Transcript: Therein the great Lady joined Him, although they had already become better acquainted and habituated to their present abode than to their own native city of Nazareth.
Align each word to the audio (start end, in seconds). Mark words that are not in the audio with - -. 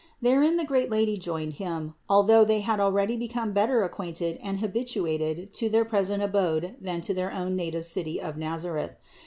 Therein 0.19 0.55
the 0.55 0.63
great 0.65 0.89
Lady 0.89 1.15
joined 1.15 1.53
Him, 1.61 1.93
although 2.09 2.43
they 2.43 2.61
had 2.61 2.79
already 2.79 3.15
become 3.15 3.53
better 3.53 3.83
acquainted 3.83 4.39
and 4.41 4.57
habituated 4.59 5.53
to 5.53 5.69
their 5.69 5.85
present 5.85 6.23
abode 6.23 6.75
than 6.81 7.01
to 7.01 7.13
their 7.13 7.31
own 7.31 7.55
native 7.55 7.85
city 7.85 8.19
of 8.19 8.35
Nazareth. 8.35 8.95